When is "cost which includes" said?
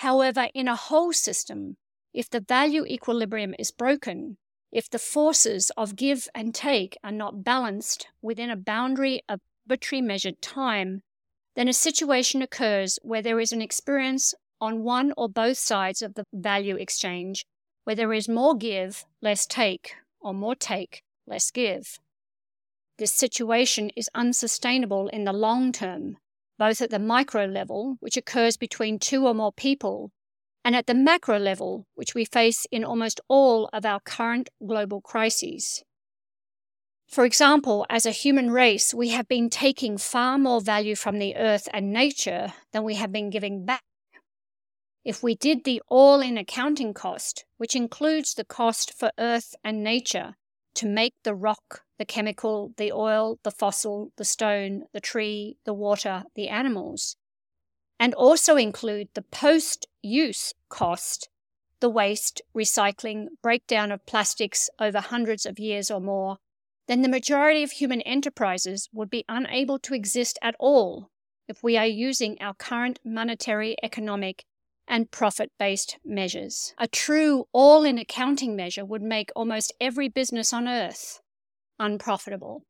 46.92-48.34